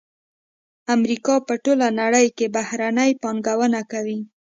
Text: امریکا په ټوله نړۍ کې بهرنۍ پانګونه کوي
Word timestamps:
امریکا 0.95 1.35
په 1.47 1.53
ټوله 1.63 1.87
نړۍ 2.01 2.27
کې 2.37 2.45
بهرنۍ 2.55 3.11
پانګونه 3.23 3.81
کوي 3.91 4.19